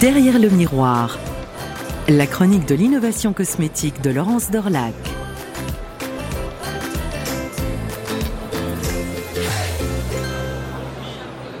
[0.00, 1.20] Derrière le miroir,
[2.08, 4.92] la chronique de l'innovation cosmétique de Laurence Dorlac.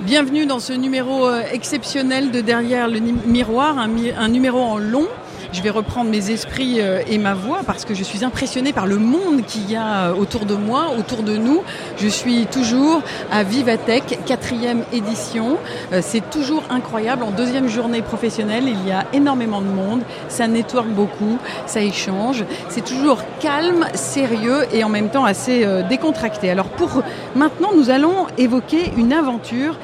[0.00, 5.06] Bienvenue dans ce numéro euh, exceptionnel de Derrière le miroir, un, un numéro en long
[5.54, 8.86] je vais reprendre mes esprits euh, et ma voix parce que je suis impressionnée par
[8.86, 11.62] le monde qu'il y a euh, autour de moi, autour de nous.
[11.96, 15.56] Je suis toujours à Vivatech, quatrième édition.
[15.92, 17.22] Euh, c'est toujours incroyable.
[17.22, 20.02] En deuxième journée professionnelle, il y a énormément de monde.
[20.28, 22.44] Ça network beaucoup, ça échange.
[22.68, 26.50] C'est toujours calme, sérieux et en même temps assez décontracté.
[26.50, 27.02] Alors pour
[27.36, 29.76] maintenant, nous allons évoquer une aventure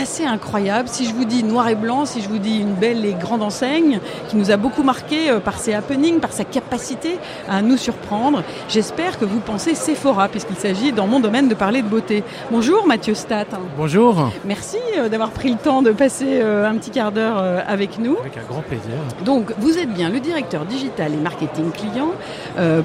[0.00, 0.88] assez incroyable.
[0.88, 3.42] Si je vous dis noir et blanc, si je vous dis une belle et grande
[3.42, 7.76] enseigne qui nous a beaucoup marqué euh, par ses happenings, par sa capacité à nous
[7.76, 12.22] surprendre, j'espère que vous pensez Sephora, puisqu'il s'agit dans mon domaine de parler de beauté.
[12.50, 13.46] Bonjour Mathieu Stat.
[13.76, 14.30] Bonjour.
[14.44, 18.16] Merci euh, d'avoir pris le temps de passer euh, un petit quart d'heure avec nous.
[18.18, 18.94] Avec un grand plaisir.
[19.24, 22.10] Donc vous êtes bien le directeur digital et marketing client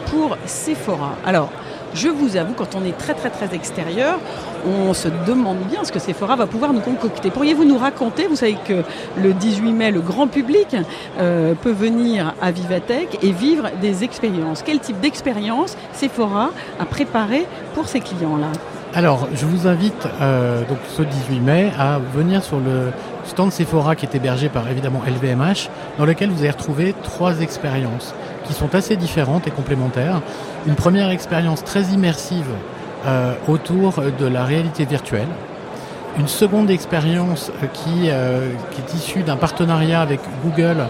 [0.08, 1.16] pour Sephora.
[1.26, 1.50] Alors,
[1.96, 4.20] je vous avoue, quand on est très très très extérieur,
[4.66, 7.30] on se demande bien ce que Sephora va pouvoir nous concocter.
[7.30, 8.84] Pourriez-vous nous raconter, vous savez que
[9.22, 10.76] le 18 mai, le grand public
[11.20, 14.64] euh, peut venir à Vivatech et vivre des expériences.
[14.64, 18.52] Quel type d'expérience Sephora a préparé pour ses clients-là
[18.96, 22.92] alors, je vous invite euh, donc ce 18 mai à venir sur le
[23.26, 28.14] stand Sephora qui est hébergé par évidemment LVMH, dans lequel vous allez retrouver trois expériences
[28.46, 30.22] qui sont assez différentes et complémentaires.
[30.68, 32.48] Une première expérience très immersive
[33.06, 35.28] euh, autour de la réalité virtuelle.
[36.18, 40.86] Une seconde expérience euh, qui, euh, qui est issue d'un partenariat avec Google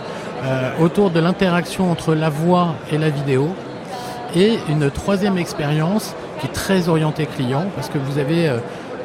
[0.82, 3.56] autour de l'interaction entre la voix et la vidéo.
[4.36, 8.52] Et une troisième expérience qui est très orientée client, parce que vous avez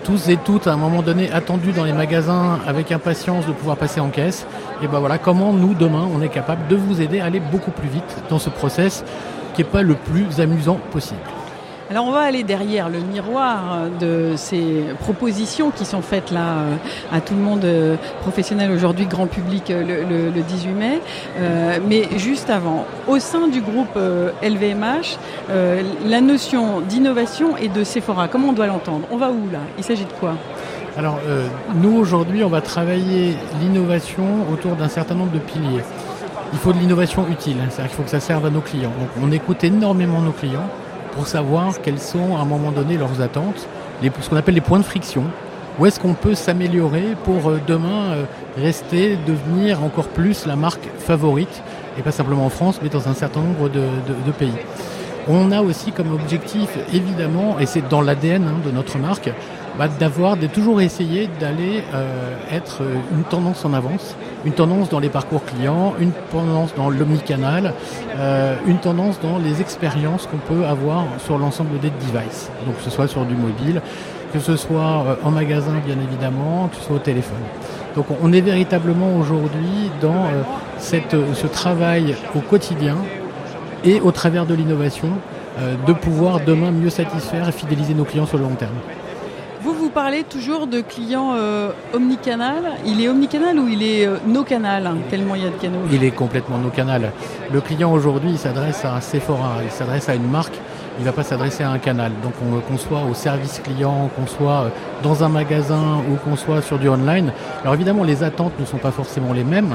[0.09, 3.77] tous et toutes à un moment donné attendu dans les magasins avec impatience de pouvoir
[3.77, 4.47] passer en caisse.
[4.83, 7.73] Et ben voilà comment nous demain on est capable de vous aider à aller beaucoup
[7.73, 9.05] plus vite dans ce process
[9.53, 11.21] qui n'est pas le plus amusant possible.
[11.91, 16.77] Alors on va aller derrière le miroir de ces propositions qui sont faites là euh,
[17.11, 21.01] à tout le monde euh, professionnel aujourd'hui, grand public euh, le, 18 mai.
[21.89, 23.99] mais juste avant, au sein du groupe
[24.43, 25.19] LVMH,
[26.07, 29.07] la notion d'innovation et de Sephora, comment on doit l'entendre?
[29.11, 29.61] On va où là?
[29.79, 30.35] Il s'agit de quoi?
[30.97, 31.19] Alors
[31.75, 35.83] nous aujourd'hui on va travailler l'innovation autour d'un certain nombre de piliers.
[36.53, 38.93] Il faut de l'innovation utile, c'est-à-dire qu'il faut que ça serve à nos clients.
[38.99, 40.69] Donc on écoute énormément nos clients
[41.13, 43.67] pour savoir quelles sont à un moment donné leurs attentes,
[44.03, 45.25] les, ce qu'on appelle les points de friction.
[45.79, 48.25] Où est-ce qu'on peut s'améliorer pour euh, demain euh,
[48.57, 51.63] rester, devenir encore plus la marque favorite,
[51.97, 53.81] et pas simplement en France, mais dans un certain nombre de,
[54.39, 54.53] pays.
[55.29, 59.31] On a aussi comme objectif, évidemment, et c'est dans l'ADN hein, de notre marque,
[59.79, 64.99] bah, d'avoir, de toujours essayer d'aller euh, être une tendance en avance, une tendance dans
[64.99, 67.75] les parcours clients, une tendance dans l'omnicanal,
[68.17, 72.83] euh, une tendance dans les expériences qu'on peut avoir sur l'ensemble des devices, donc que
[72.83, 73.81] ce soit sur du mobile,
[74.33, 77.39] que ce soit euh, en magasin bien évidemment, que ce soit au téléphone.
[77.95, 80.27] Donc on est véritablement aujourd'hui dans
[80.79, 82.97] cette, ce travail au quotidien
[83.85, 85.09] et au travers de l'innovation
[85.87, 88.77] de pouvoir demain mieux satisfaire et fidéliser nos clients sur le long terme.
[89.89, 92.73] Vous, parlez toujours de clients euh, omnicanal.
[92.85, 95.79] Il est omnicanal ou il est euh, no canal Tellement il y a de canaux?
[95.91, 97.11] Il est complètement no canal.
[97.51, 100.53] Le client aujourd'hui, s'adresse à Sephora, il s'adresse à une marque.
[100.99, 102.13] Il ne va pas s'adresser à un canal.
[102.23, 102.35] Donc
[102.67, 104.69] qu'on soit au service client, qu'on soit euh,
[105.03, 107.33] dans un magasin ou qu'on soit sur du online.
[107.63, 109.75] Alors évidemment, les attentes ne sont pas forcément les mêmes,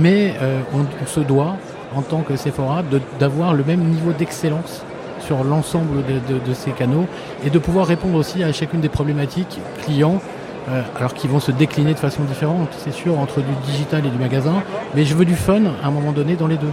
[0.00, 0.34] mais
[0.72, 1.56] on, se doit,
[1.92, 2.84] en tant que Sephora,
[3.18, 4.84] d'avoir le même niveau d'excellence
[5.26, 7.06] sur l'ensemble de, ces canaux
[7.44, 10.20] et de pouvoir répondre aussi à chacune des problématiques clients,
[10.68, 14.10] euh, alors qu'ils vont se décliner de façon différente, c'est sûr, entre du digital et
[14.10, 14.62] du magasin,
[14.94, 16.72] mais je veux du fun à un moment donné dans les deux.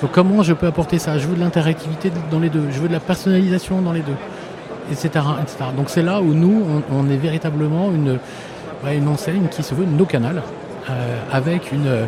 [0.00, 1.18] Donc comment je peux apporter ça?
[1.18, 4.16] Je veux de l'interactivité dans les deux, je veux de la personnalisation dans les deux,
[4.90, 5.24] etc.
[5.40, 5.70] etc.
[5.76, 8.18] Donc c'est là où nous, on, est véritablement une,
[8.92, 10.42] une enseigne qui se veut nos canal,
[10.90, 12.06] euh, avec une,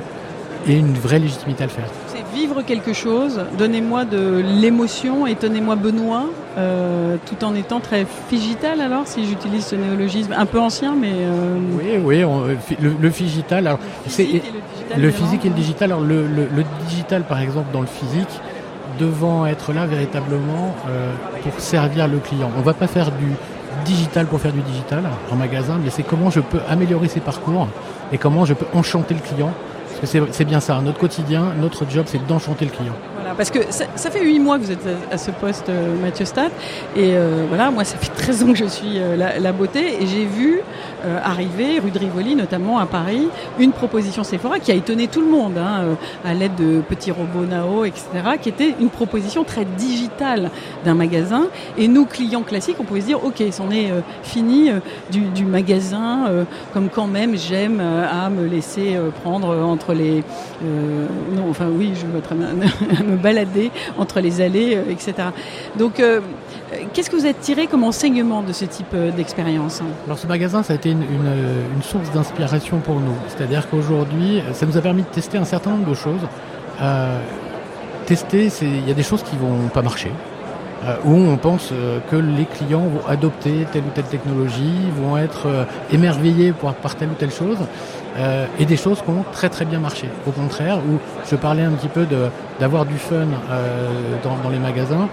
[0.67, 1.89] et une vraie légitimité à le faire
[2.35, 6.27] vivre quelque chose, donnez-moi de l'émotion et tenez-moi Benoît,
[6.59, 11.13] euh, tout en étant très figital alors, si j'utilise ce néologisme un peu ancien, mais...
[11.13, 11.59] Euh,
[12.05, 13.79] oui, oui, le, le, figital, alors,
[14.09, 14.43] c'est
[14.97, 15.93] le physique et le digital.
[15.93, 16.27] Alors le,
[16.89, 18.41] digital, par exemple, dans le physique,
[18.99, 22.51] devant être là véritablement euh, pour servir le client.
[22.57, 23.33] On ne va pas faire du
[23.85, 25.03] digital pour faire du digital
[25.33, 27.69] en magasin, mais c'est comment je peux améliorer ses parcours
[28.13, 29.53] et comment je peux enchanter le client
[30.07, 32.93] c'est bien ça, notre quotidien, notre job, c'est d'enchanter le client.
[33.15, 36.25] Voilà, parce que ça, fait huit mois que vous êtes à, ce poste, euh, Mathieu
[36.25, 36.53] Stade,
[36.97, 40.07] et euh, voilà, moi ça fait 13 ans que je suis euh, la, beauté, et
[40.07, 40.61] j'ai vu
[41.05, 43.29] euh, arrivé, rue de Rivoli notamment à Paris,
[43.59, 47.11] une proposition Sephora qui a étonné tout le monde, hein, euh, à l'aide de petits
[47.11, 48.07] robots Nao, etc.,
[48.41, 50.51] qui était une proposition très digitale
[50.85, 51.45] d'un magasin.
[51.77, 54.71] Et nous, clients classiques, on pouvait se dire, ok, c'en est euh, fini
[55.11, 60.25] du, magasin, comme quand même j'aime à me laisser prendre entre les...
[60.63, 62.23] non, enfin oui, je veux
[63.07, 65.29] me balader entre les allées, etc.
[65.77, 66.01] Donc,
[66.93, 69.83] qu'est-ce que vous avez tiré comme enseignement de ce type d'expérience?
[70.07, 73.15] Alors ce magasin, ça a été une, une, source d'inspiration pour nous.
[73.29, 76.23] C'est-à-dire qu'aujourd'hui, ça nous a permis de tester un certain nombre de choses.
[76.81, 77.19] Euh,
[78.07, 80.11] tester, il y a des choses qui vont pas marcher.
[80.85, 85.17] Euh, où on pense euh, que les clients vont adopter telle ou telle technologie, vont
[85.17, 87.57] être émerveillés par, telle ou telle chose,
[88.61, 90.09] et des choses qui ont très très bien marché.
[90.27, 90.99] Au contraire, où
[91.29, 92.07] je parlais un petit peu
[92.61, 93.27] d'avoir du fun
[94.23, 95.09] dans les magasins,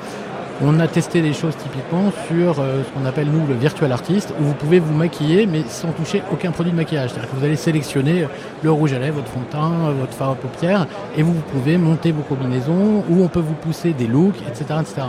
[0.62, 4.34] on a testé des choses typiquement sur euh, ce qu'on appelle nous le virtual artist,
[4.40, 7.12] où vous pouvez vous maquiller mais sans toucher aucun produit de maquillage.
[7.12, 8.28] C'est-à-dire que vous allez sélectionner
[8.62, 10.88] le rouge à lèvres, votre fond teint, votre fard à paupières,
[11.18, 14.66] et vous, pouvez monter vos combinaisons, ou on peut vous pousser des looks, etc.
[14.82, 15.02] etc.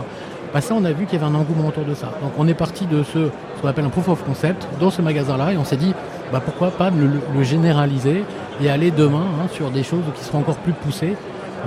[0.53, 2.13] Bah ça, on a vu qu'il y avait un engouement autour de ça.
[2.21, 5.01] Donc on est parti de ce, ce qu'on appelle un proof of concept dans ce
[5.01, 5.93] magasin-là, et on s'est dit,
[6.33, 8.23] bah, pourquoi pas le, généraliser
[8.59, 11.15] et aller demain hein, sur des choses qui seront encore plus poussées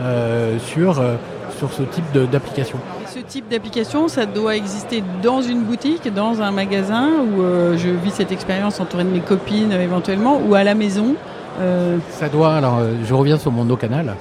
[0.01, 1.15] euh, sur, euh,
[1.59, 2.79] sur ce type d'application
[3.17, 7.89] ce type d'application, ça doit exister dans une boutique, dans un magasin où euh, je
[7.89, 11.15] vis cette expérience entourée de mes copines éventuellement, ou à la maison
[11.59, 11.97] euh.
[12.11, 14.17] Ça doit, alors euh, je reviens sur mon canal.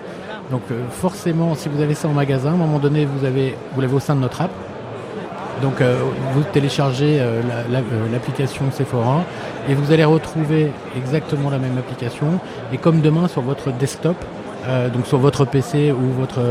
[0.50, 0.62] Donc
[0.92, 3.96] forcément, si vous avez ça en magasin, à un moment donné, vous avez, vous l'avez
[3.96, 4.52] au sein de notre app.
[5.62, 5.82] Donc
[6.34, 7.20] vous téléchargez
[8.12, 9.24] l'application Sephora
[9.68, 12.40] et vous allez retrouver exactement la même application.
[12.72, 14.18] Et comme demain sur votre desktop,
[14.94, 16.42] donc sur votre PC ou votre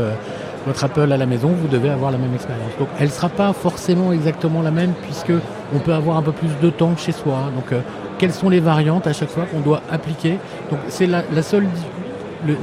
[0.65, 2.71] votre Apple à la maison, vous devez avoir la même expérience.
[2.79, 5.33] Donc elle ne sera pas forcément exactement la même puisque
[5.73, 7.51] on peut avoir un peu plus de temps chez soi.
[7.55, 7.81] Donc euh,
[8.17, 10.37] quelles sont les variantes à chaque fois qu'on doit appliquer?
[10.69, 11.67] Donc c'est la, seule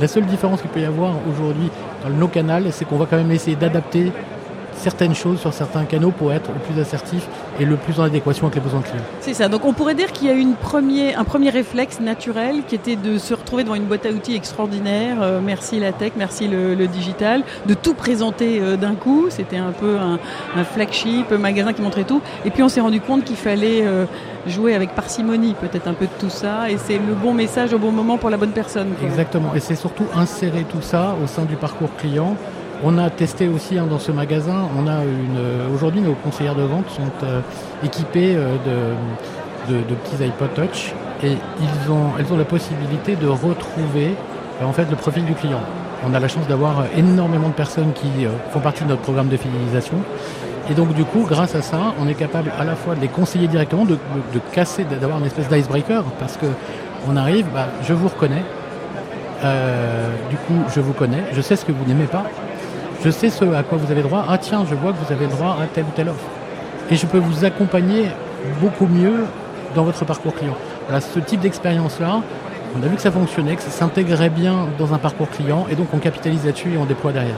[0.01, 1.71] la seule différence qu'il peut y avoir aujourd'hui
[2.03, 4.13] dans le no canal, c'est qu'on va quand même essayer d'adapter
[4.77, 7.29] certaines choses sur certains canaux pour être le plus assertif
[7.61, 9.05] et le plus en adéquation avec les besoins clients.
[9.21, 9.49] C'est ça.
[9.49, 13.19] Donc on pourrait dire qu'il y a premier, un premier réflexe naturel qui était de
[13.19, 15.19] se retrouver devant une boîte à outils extraordinaire.
[15.23, 19.27] Euh, merci la tech, merci le, digital, de tout présenter euh, d'un coup.
[19.29, 20.19] C'était un peu un,
[20.65, 22.21] flagship, un magasin qui montrait tout.
[22.45, 24.07] Et puis on s'est rendu compte qu'il fallait euh,
[24.47, 26.71] jouer avec parcimonie, peut-être un peu de tout ça.
[26.71, 28.89] Et c'est le bon message au bon moment pour la bonne personne.
[29.05, 29.55] Exactement.
[29.55, 32.37] Et c'est surtout insérer tout ça au sein du parcours client
[32.83, 34.69] on a testé aussi hein, dans ce magasin.
[34.87, 37.41] Euh, aujourd'hui, nos conseillères de vente sont euh,
[37.85, 38.57] équipées euh,
[39.69, 40.93] de, petits iPod Touch
[41.23, 44.15] et elles ont la possibilité de retrouver
[44.63, 45.61] en fait le profil du client.
[46.05, 49.37] On a la chance d'avoir énormément de personnes qui font partie de notre programme de
[49.37, 49.95] fidélisation.
[50.69, 53.09] Et donc du coup, grâce à ça, on est capable à la fois de les
[53.09, 53.97] conseiller directement, de,
[54.53, 56.47] casser, d'avoir une espèce d'icebreaker, parce que
[57.09, 58.43] on arrive, bah, je vous reconnais,
[60.29, 62.25] du coup je vous connais, je sais ce que vous n'aimez pas,
[63.05, 64.25] je sais ce à quoi vous avez droit.
[64.29, 66.25] Ah tiens, je vois que vous avez droit à telle ou telle offre.
[66.91, 68.07] Et je peux vous accompagner
[68.61, 69.25] beaucoup mieux
[69.75, 70.57] dans votre parcours client.
[70.87, 72.21] Voilà, ce type d'expérience-là,
[72.79, 75.75] on a vu que ça fonctionnait, que ça s'intégrait bien dans un parcours client, et
[75.75, 77.37] donc on capitalise là-dessus et on déploie derrière.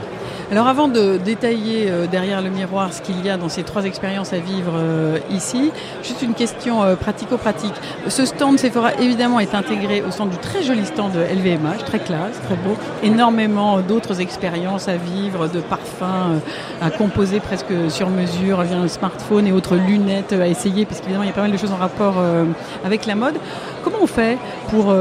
[0.51, 3.85] Alors avant de détailler euh, derrière le miroir ce qu'il y a dans ces trois
[3.85, 5.71] expériences à vivre euh, ici,
[6.03, 7.73] juste une question euh, pratico-pratique.
[8.07, 11.97] Ce stand Sephora évidemment est intégré au centre du très joli stand de LVMH, très
[11.97, 12.77] classe, très beau.
[13.01, 16.39] Énormément d'autres expériences à vivre, de parfums
[16.79, 21.23] à composer presque sur mesure via un smartphone et autres lunettes à essayer, parce qu'évidemment
[21.23, 22.15] il y a pas mal de choses en rapport
[22.83, 23.35] avec la mode.
[23.85, 24.37] Comment on fait
[24.69, 24.93] pour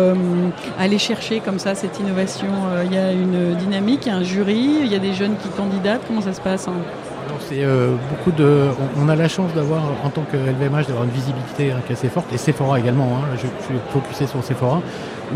[0.78, 2.48] aller chercher comme ça cette innovation?
[2.84, 6.20] Il y a une dynamique, un jury, il y a des jeunes qui candidatent Comment
[6.20, 6.74] ça se passe hein?
[7.48, 8.68] C'est euh, beaucoup de.
[8.98, 12.32] On, a la chance d'avoir, en tant que LVMH, d'avoir une visibilité hein, assez forte,
[12.32, 13.08] et Sephora également.
[13.16, 14.80] Hein, je, suis focusé sur Sephora,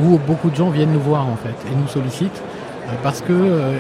[0.01, 2.43] où beaucoup de gens viennent nous voir en fait et nous sollicitent
[2.89, 3.79] euh, parce que euh,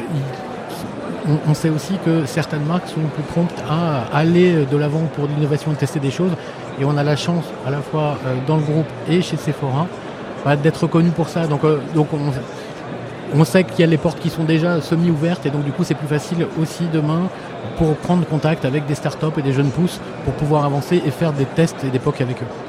[1.48, 5.72] on, sait aussi que certaines marques sont plus promptes à aller de l'avant pour l'innovation,
[5.72, 6.32] et tester des choses,
[6.80, 9.86] et on a la chance à la fois dans le groupe et chez Sephora
[10.44, 11.46] bah, d'être reconnu pour ça.
[11.46, 11.62] Donc,
[11.94, 12.18] donc on,
[13.34, 15.84] on sait qu'il y a les portes qui sont déjà semi-ouvertes et donc du coup
[15.84, 17.28] c'est plus facile aussi demain
[17.76, 21.32] pour prendre contact avec des startups et des jeunes pousses pour pouvoir avancer et faire
[21.32, 22.67] des tests et des POC avec eux.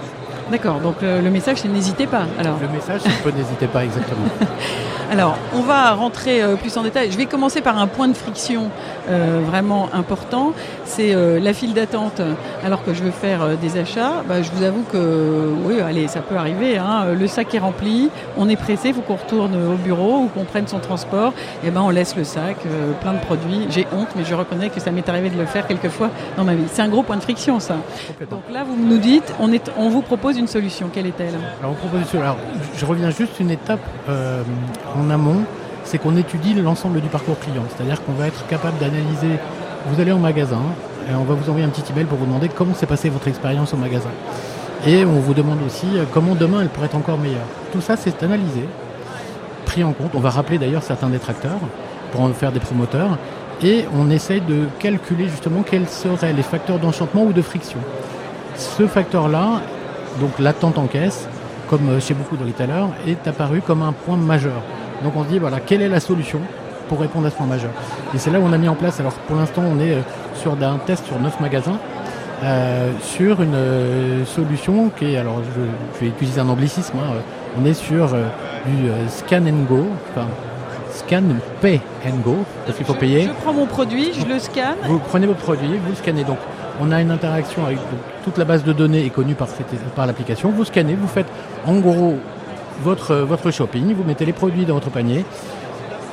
[0.51, 2.23] D'accord, donc euh, le, message c'est n'hésitez pas.
[2.39, 2.57] Alors.
[2.59, 4.25] Le message c'est peu n'hésitez pas exactement.
[5.11, 7.11] alors on va rentrer euh, plus en détail.
[7.11, 8.69] Je vais commencer par un point de friction
[9.09, 10.53] euh, vraiment important,
[10.85, 12.21] c'est la file d'attente
[12.65, 14.23] alors que je veux faire des achats.
[14.27, 16.77] Bah, je vous avoue que oui, allez, ça peut arriver.
[16.77, 17.13] Hein.
[17.17, 20.45] Le sac est rempli, on est pressé, il faut qu'on retourne au bureau ou qu'on
[20.45, 21.33] prenne son transport.
[21.63, 22.57] Et eh ben on laisse le sac,
[23.01, 23.67] plein de produits.
[23.69, 26.55] J'ai honte, mais je reconnais que ça m'est arrivé de le faire quelquefois dans ma
[26.55, 26.65] vie.
[26.71, 27.75] C'est un gros point de friction ça.
[28.31, 30.89] Donc là vous nous dites, on, est, on vous propose une solution.
[30.91, 31.35] Quelle est-elle?
[31.61, 34.41] Alors, on je reviens juste une étape euh,
[34.97, 35.43] en amont,
[35.83, 37.63] c'est qu'on étudie l'ensemble du parcours client.
[37.69, 39.39] C'est-à-dire qu'on va être capable d'analyser.
[39.87, 40.61] Vous allez en magasin
[41.09, 43.27] et on va vous envoyer un petit email pour vous demander comment s'est passée votre
[43.27, 44.09] expérience au magasin.
[44.85, 47.47] Et on vous demande aussi euh, comment demain elle pourrait être encore meilleure.
[47.71, 48.65] Tout ça, c'est analysé,
[49.65, 50.11] pris en compte.
[50.15, 51.59] On va rappeler d'ailleurs certains détracteurs
[52.11, 53.17] pour en faire des promoteurs.
[53.61, 57.79] Et on essaye de calculer justement quels seraient les facteurs d'enchantement ou de friction.
[58.55, 59.61] Ce facteur-là,
[60.19, 61.27] donc l'attente en caisse,
[61.69, 64.61] comme chez beaucoup de retailers, est apparu comme un point majeur.
[65.03, 66.39] Donc on se dit, voilà, quelle est la solution
[66.87, 67.71] pour répondre à ce point majeur?
[68.13, 70.01] Et c'est là où on a mis en place, alors pour l'instant on est euh,
[70.35, 71.79] sur un test sur 9 magasins,
[72.43, 77.15] euh, sur une euh, solution qui est, alors je, vais utiliser un anglicisme, hein,
[77.59, 78.27] on est sur euh,
[78.65, 80.25] du scan and go, enfin
[80.93, 81.23] scan,
[81.59, 83.23] pay and go, parce qu'il faut payer.
[83.23, 84.77] Je prends mon produit, je le scanne.
[84.85, 86.37] Vous prenez votre produit, vous le scannez donc.
[86.81, 87.77] On a une interaction avec
[88.23, 90.49] toute la base de données est connue par, l'application.
[90.49, 91.27] Vous scannez, vous faites
[91.65, 92.17] en gros
[92.83, 95.25] votre, shopping, vous mettez les produits dans votre panier.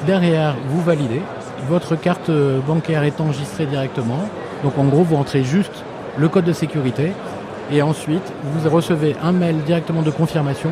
[0.07, 1.23] Derrière, vous validez.
[1.69, 2.31] Votre carte
[2.67, 4.29] bancaire est enregistrée directement.
[4.65, 5.85] Donc en gros, vous rentrez juste
[6.17, 7.13] le code de sécurité
[7.71, 10.71] et ensuite vous recevez un mail directement de confirmation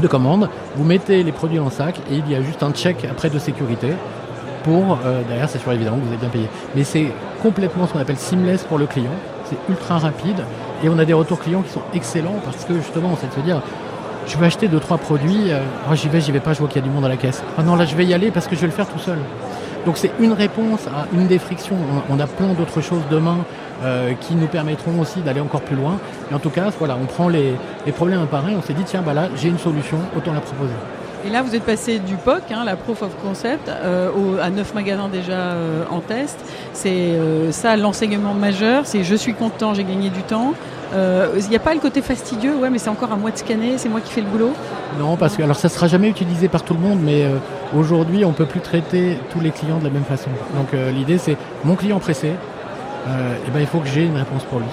[0.00, 0.48] de commande.
[0.76, 3.38] Vous mettez les produits en sac et il y a juste un check après de
[3.38, 3.88] sécurité
[4.64, 6.48] pour euh, derrière s'assurer évidemment que vous avez bien payé.
[6.74, 7.06] Mais c'est
[7.42, 9.12] complètement ce qu'on appelle seamless pour le client.
[9.46, 10.44] C'est ultra rapide
[10.82, 13.40] et on a des retours clients qui sont excellents parce que justement c'est de se
[13.40, 13.60] dire
[14.26, 15.58] je vais acheter deux trois produits, euh,
[15.90, 17.16] oh, j'y vais, j'y vais pas, je vois qu'il y a du monde à la
[17.16, 17.42] caisse.
[17.58, 19.18] Ah non là je vais y aller parce que je vais le faire tout seul.
[19.84, 21.76] Donc c'est une réponse à une des frictions.
[22.08, 23.38] On, a plein d'autres choses demain
[23.82, 25.98] euh, qui nous permettront aussi d'aller encore plus loin.
[26.30, 27.54] Mais en tout cas, voilà, on prend les,
[27.92, 28.52] problèmes un par un.
[28.52, 30.74] On s'est dit tiens, bah là, j'ai une solution, autant la proposer.
[31.24, 34.74] Et là, vous êtes passé du POC, hein, la Proof of Concept, euh, à neuf
[34.74, 36.38] magasins déjà euh, en test.
[36.72, 37.12] C'est
[37.50, 38.86] ça l'enseignement majeur.
[38.86, 40.54] C'est je suis content, j'ai gagné du temps.
[40.94, 43.78] Il n'y a pas le côté fastidieux, ouais, mais c'est encore à moi de scanner,
[43.78, 44.52] c'est moi qui fais le boulot?
[44.98, 47.24] Non, parce que alors ça sera jamais utilisé par tout le monde, mais
[47.74, 50.28] aujourd'hui, on peut plus traiter tous les clients de la même façon.
[50.54, 52.32] Donc l'idée, c'est mon client pressé,
[53.08, 54.66] euh, eh ben, il faut que j'ai une réponse pour lui.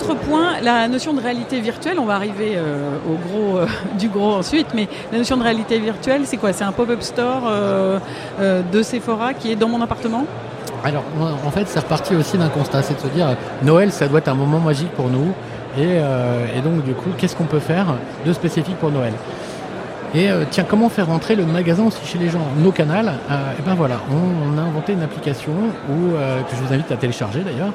[0.00, 3.66] Autre point, la notion de réalité virtuelle, on va arriver euh, au gros, euh,
[3.98, 6.52] du gros ensuite, mais la notion de réalité virtuelle, c'est quoi?
[6.52, 7.50] C'est un pop-up store
[8.40, 10.24] de Sephora qui est dans mon appartement?
[10.84, 11.02] Alors,
[11.44, 14.28] en fait, c'est reparti aussi d'un constat, c'est de se dire, Noël, ça doit être
[14.28, 15.32] un moment magique pour nous,
[15.76, 15.96] et,
[16.56, 17.86] et donc, du coup, qu'est-ce qu'on peut faire
[18.24, 19.12] de spécifique pour Noël?
[20.14, 22.40] Et euh, tiens, comment faire rentrer le magasin aussi chez les gens?
[22.58, 25.52] Nos canals, et euh, eh ben voilà, on, a inventé une application
[25.90, 27.72] où, euh, que je vous invite à télécharger d'ailleurs.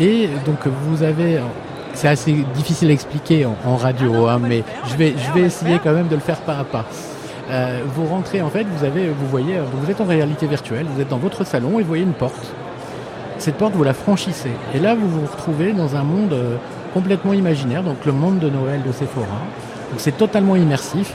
[0.00, 1.40] Et donc vous avez,
[1.94, 5.92] c'est assez difficile à expliquer en, radio, hein, mais je vais, je vais essayer quand
[5.92, 6.84] même de le faire pas à pas.
[7.94, 11.08] vous rentrez en fait, vous avez, vous voyez, vous êtes en réalité virtuelle, vous êtes
[11.08, 12.54] dans votre salon et vous voyez une porte.
[13.38, 14.52] Cette porte, vous la franchissez.
[14.74, 16.34] Et là, vous vous retrouvez dans un monde
[16.94, 19.26] complètement imaginaire, donc le monde de Noël de Sephora.
[19.90, 21.14] Donc c'est totalement immersif.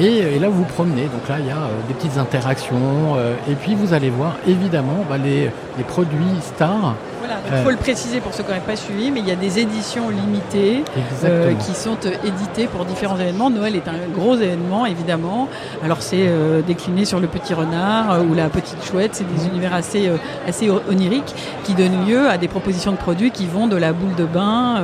[0.00, 1.04] Et, là, vous vous promenez.
[1.04, 3.16] Donc là, il y a euh, des petites interactions.
[3.16, 6.94] Euh, et puis, vous allez voir, évidemment, bah, les, les, produits stars
[7.50, 9.58] il faut le préciser pour ceux qui n'auraient pas suivi, mais il y a des
[9.58, 10.84] éditions limitées
[11.24, 13.50] euh, qui sont euh, éditées pour différents événements.
[13.50, 15.48] Noël est un gros événement, évidemment.
[15.82, 19.10] Alors c'est euh, décliné sur le petit renard ou la petite chouette.
[19.14, 20.10] C'est des univers assez,
[20.46, 24.14] assez oniriques qui donnent lieu à des propositions de produits qui vont de la boule
[24.14, 24.82] de bain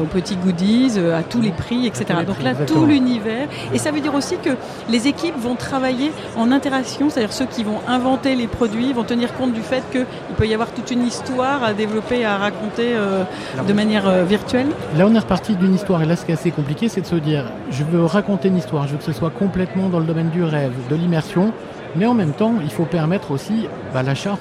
[0.00, 2.06] aux petits goodies, à tous les prix, etc.
[2.26, 3.48] Donc là, tout l'univers.
[3.72, 4.50] Et ça veut dire aussi que
[4.88, 9.34] les équipes vont travailler en interaction, c'est-à-dire ceux qui vont inventer les produits vont tenir
[9.34, 13.24] compte du fait qu'il peut y avoir toute une histoire à développer, à raconter euh,
[13.66, 16.02] de manière euh, virtuelle Là, on est reparti d'une histoire.
[16.02, 18.56] Et là, ce qui est assez compliqué, c'est de se dire, je veux raconter une
[18.56, 21.52] histoire, je veux que ce soit complètement dans le domaine du rêve, de l'immersion,
[21.94, 24.38] mais en même temps, il faut permettre aussi bah, l'achat.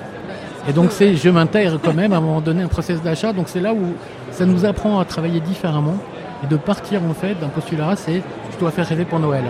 [0.67, 3.33] Et donc, c'est, je m'intègre quand même à un moment donné un process d'achat.
[3.33, 3.93] Donc, c'est là où
[4.31, 5.97] ça nous apprend à travailler différemment
[6.43, 8.21] et de partir en fait d'un postulat, c'est
[8.51, 9.43] je dois faire rêver pour Noël.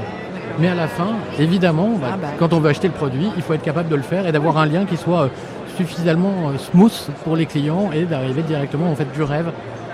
[0.60, 1.10] Mais à la fin,
[1.40, 2.28] évidemment, bah, ah bah.
[2.40, 4.58] quand on veut acheter le produit, il faut être capable de le faire et d'avoir
[4.58, 5.28] un lien qui soit euh,
[5.75, 9.51] suffisamment euh, smooth pour les clients et d'arriver directement en fait du rêve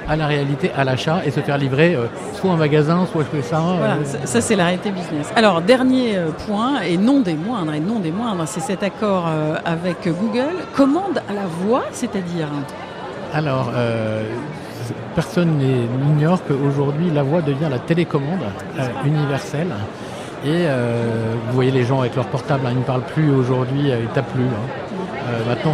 [0.07, 3.41] à la réalité, à l'achat et se faire livrer euh, soit un magasin, soit que
[3.41, 3.57] ça.
[3.59, 5.31] Euh, voilà, ça c'est la réalité business.
[5.35, 9.29] Alors dernier point et non des moindres et non des moindres, c'est cet accord
[9.63, 10.55] avec Google.
[10.75, 12.47] Commande à la voix, c'est-à-dire?
[13.33, 13.71] Alors.
[15.15, 15.57] personne
[16.05, 18.45] n'ignore qu'aujourd'hui la voix devient la télécommande
[19.05, 19.71] universelle.
[20.45, 20.65] Et
[21.47, 24.33] vous voyez les gens avec leur portable, hein, ils ne parlent plus aujourd'hui, ils tapent
[24.33, 24.43] plus.
[24.43, 24.90] Hein.
[25.31, 25.73] Euh, maintenant,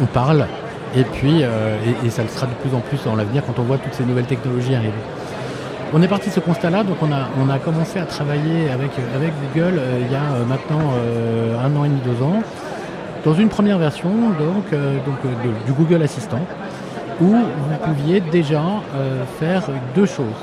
[0.00, 0.46] on, parle.
[0.94, 3.62] Et puis, euh, et, ça le sera de plus en plus dans l'avenir quand on
[3.62, 4.92] voit toutes ces nouvelles technologies arriver.
[5.92, 8.90] On est parti de ce constat-là, donc on a, on a commencé à travailler avec,
[9.14, 10.92] avec Google euh, il y a maintenant
[11.62, 12.42] un an et demi, deux ans,
[13.24, 15.32] dans une première version donc, donc
[15.64, 16.40] du Google Assistant.
[17.20, 18.62] où vous pouviez déjà
[19.40, 19.62] faire
[19.94, 20.42] deux choses.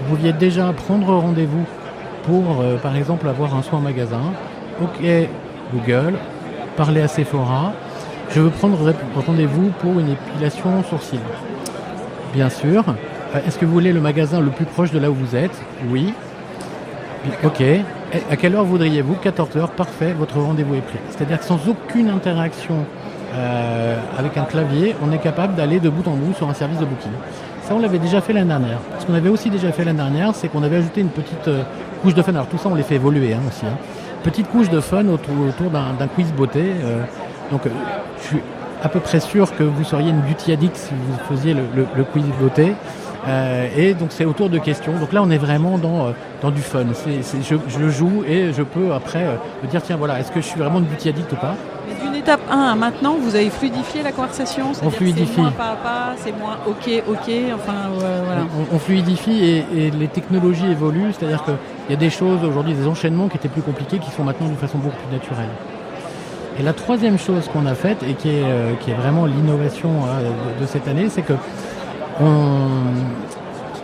[0.00, 1.64] Vous pouviez déjà prendre rendez-vous
[2.24, 4.32] pour, par exemple, avoir un soin en magasin.
[4.82, 5.04] OK
[5.72, 6.14] Google,
[6.76, 7.72] parler à Sephora.
[8.30, 8.78] Je veux prendre
[9.26, 11.20] rendez-vous pour une épilation sourcil.
[12.34, 12.84] Bien sûr.
[13.34, 15.56] Euh, est-ce que vous voulez le magasin le plus proche de là où vous êtes?
[15.88, 16.12] Oui.
[17.44, 17.62] Ok.
[18.30, 19.14] À quelle heure voudriez-vous?
[19.14, 20.98] 14 heures, parfait, votre rendez-vous est pris.
[21.10, 22.84] C'est-à-dire que sans aucune interaction
[23.34, 26.78] euh, avec un clavier, on est capable d'aller de bout en bout sur un service
[26.78, 27.10] de booking.
[27.62, 28.78] Ça, on l'avait déjà fait l'année dernière.
[29.00, 31.62] Ce qu'on avait aussi déjà fait l'année dernière, c'est qu'on avait ajouté une petite euh,
[32.02, 32.32] couche de fun.
[32.32, 33.64] Alors tout ça, on les fait évoluer hein, aussi.
[33.64, 33.76] Hein.
[34.24, 36.72] Petite couche de fun autour, d'un quiz beauté.
[36.82, 37.04] Euh,
[37.52, 37.60] donc,
[38.20, 38.40] je suis
[38.84, 42.24] à peu près sûr que vous seriez une beauty addict si vous faisiez le, quiz
[42.38, 42.74] beauté.
[43.26, 44.92] Euh, et donc c'est autour de questions.
[44.98, 46.10] Donc là on est vraiment dans, euh,
[46.42, 46.84] dans du fun.
[47.06, 50.46] je, le joue et je peux après euh, me dire tiens voilà, est-ce que je
[50.46, 51.56] suis vraiment une beauty addict ou pas?
[52.24, 55.30] Étape 1 à maintenant, vous avez fluidifié la conversation On fluidifie.
[55.34, 58.46] C'est moins pas à pas, c'est moins ok, ok, enfin voilà.
[58.72, 61.54] On, fluidifie et, les technologies évoluent, c'est-à-dire qu'il
[61.90, 64.56] y a des choses aujourd'hui, des enchaînements qui étaient plus compliqués qui sont maintenant d'une
[64.56, 65.50] façon beaucoup plus naturelle.
[66.58, 70.62] Et la troisième chose qu'on a faite et qui est, qui est vraiment l'innovation de,
[70.62, 71.34] de, cette année, c'est que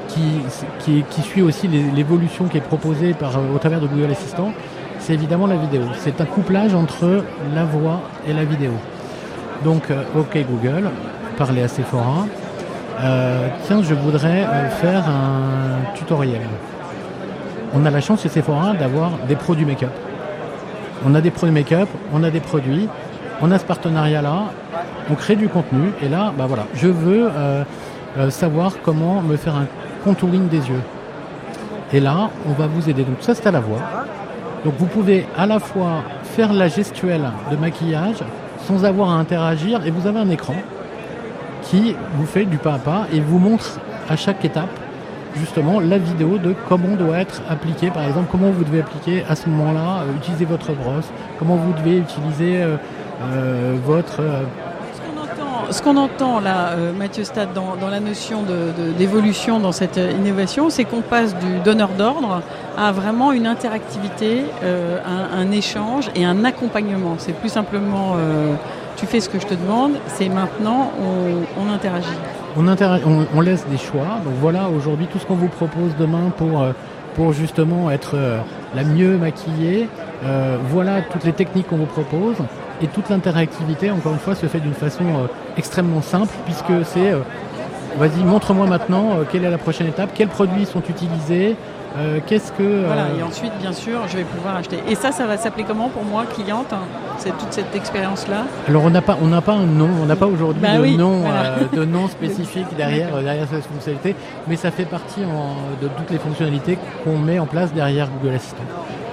[0.09, 4.55] qui, qui, suit aussi l'évolution qui est proposée par, au travers de Google Assistant,
[5.01, 5.83] c'est évidemment la vidéo.
[5.99, 8.73] C'est un couplage entre la voix et la vidéo.
[9.65, 10.91] Donc, euh, OK Google,
[11.37, 12.27] parler à Sephora.
[13.03, 16.43] Euh, tiens, je voudrais euh, faire un tutoriel.
[17.75, 19.91] On a la chance chez Sephora d'avoir des produits make-up.
[21.05, 22.89] On a des produits make-up, on a des produits,
[23.41, 24.45] on a ce partenariat-là,
[25.11, 27.31] on crée du contenu, et là, bah voilà, je veux
[28.29, 29.67] savoir comment me faire un
[30.05, 30.83] contouring des yeux.
[31.93, 33.03] Et là, on va vous aider.
[33.03, 33.79] Donc ça, c'est à la voix.
[34.65, 38.23] Donc vous pouvez à la fois faire la gestuelle de maquillage
[38.67, 40.57] sans avoir à interagir et vous avez un écran
[41.63, 44.71] qui vous fait du pas à pas et vous montre à chaque étape
[45.37, 49.37] justement la vidéo de comment doit être appliqué, par exemple comment vous devez appliquer à
[49.37, 54.21] ce moment-là, euh, utiliser votre brosse, comment vous devez utiliser euh, votre
[55.71, 58.45] ce qu'on entend là, euh, Mathieu Stade, dans, la notion
[58.99, 62.43] d'évolution dans cette euh, innovation, c'est qu'on passe du donneur d'ordre
[62.77, 67.15] à vraiment une interactivité, euh, un, échange et un accompagnement.
[67.19, 68.17] C'est plus simplement
[68.97, 70.93] tu fais ce que je te demande, c'est maintenant
[71.59, 72.07] on, interagit.
[72.57, 72.67] On,
[73.35, 74.21] on, laisse des choix.
[74.25, 76.63] Donc voilà, aujourd'hui, tout ce qu'on vous propose demain pour,
[77.15, 78.17] pour justement être
[78.75, 79.89] la mieux maquillée,
[80.71, 82.37] voilà toutes les techniques qu'on vous propose.
[82.83, 85.27] Et toute l'interactivité, encore une fois, se fait d'une façon euh,
[85.59, 87.21] extrêmement simple, puisque c'est, euh,
[87.99, 91.57] vas-y, montre-moi maintenant euh, quelle est la prochaine étape, quels produits sont utilisés,
[92.27, 92.87] qu'est-ce que...
[92.87, 94.79] Voilà, et ensuite, bien sûr, je vais pouvoir acheter.
[94.89, 96.73] Et ça, ça va s'appeler comment pour moi, cliente,
[97.29, 100.27] toute cette expérience-là Alors, on n'a pas, on n'a pas un nom, on n'a pas
[100.27, 101.23] aujourd'hui bah de, nom,
[101.73, 104.17] de nom spécifique derrière, derrière cette fonctionnalité,
[104.49, 108.65] mais ça fait partie de toutes les fonctionnalités qu'on met en place derrière Google Assistant.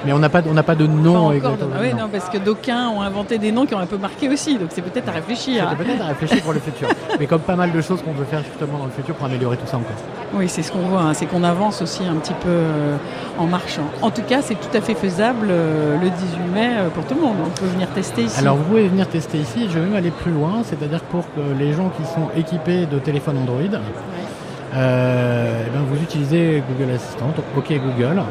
[0.06, 1.72] Mais on n'a pas, on pas de nom exactement.
[1.76, 4.30] Ah oui, non, parce que d'aucuns ont inventé des noms qui ont un peu marqué
[4.30, 5.68] aussi, donc c'est peut-être à réfléchir.
[5.70, 6.88] C'est peut-être à réfléchir pour le futur.
[7.20, 9.58] Mais comme pas mal de choses qu'on veut faire justement dans le futur pour améliorer
[9.58, 9.96] tout ça encore.
[10.34, 11.14] Oui, c'est ce qu'on voit, hein.
[11.14, 12.98] c'est qu'on avance aussi un petit peu euh,
[13.38, 13.86] en marchant.
[14.02, 17.16] En tout cas, c'est tout à fait faisable euh, le 18 mai euh, pour tout
[17.16, 17.36] le monde.
[17.46, 18.40] On peut venir tester ici.
[18.40, 21.42] Alors vous pouvez venir tester ici, je vais même aller plus loin, c'est-à-dire pour que
[21.58, 27.72] les gens qui sont équipés de téléphones Android, eh ben, vous utilisez Google Assistant, OK
[27.72, 28.22] Google,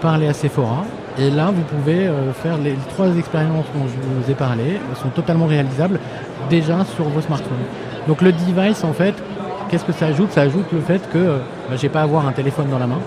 [0.00, 0.84] parlez à Sephora,
[1.20, 4.96] et là, vous pouvez euh, faire les trois expériences dont je vous ai parlé, elles
[4.96, 5.98] sont totalement réalisables
[6.48, 7.58] déjà sur vos smartphones.
[8.06, 9.14] Donc le device, en fait,
[9.68, 10.30] qu'est-ce que ça ajoute?
[10.30, 12.78] Ça ajoute le fait que euh, bah, je n'ai pas à avoir un téléphone dans
[12.78, 13.00] la main.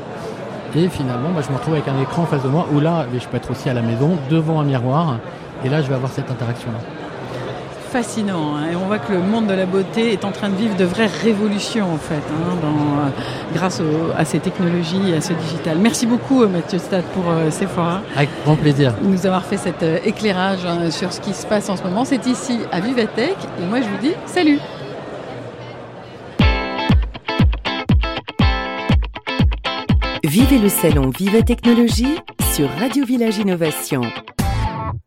[0.76, 3.06] Et finalement, bah, je me retrouve avec un écran en face de moi où là,
[3.14, 5.18] je peux être aussi à la maison, devant un miroir.
[5.66, 6.80] Et là, je vais avoir cette interaction-là
[7.92, 8.56] fascinant.
[8.56, 8.72] Hein.
[8.72, 10.86] et on voit que le monde de la beauté est en train de vivre de
[10.86, 13.10] vraies révolutions en fait, hein, euh,
[13.54, 13.82] grâce
[14.18, 15.78] à ces technologies et à ce digital.
[15.78, 18.00] Merci beaucoup euh, Mathieu Stade pour euh, Sephora.
[18.16, 18.94] Avec grand plaisir.
[19.02, 22.06] Nous avoir fait cet éclairage hein, sur ce qui se passe en ce moment.
[22.06, 24.60] C'est ici à Vivatech et moi je vous dis salut.
[30.32, 32.16] Vivez le salon Viva Technologie
[32.54, 34.02] sur Radio Village Innovation.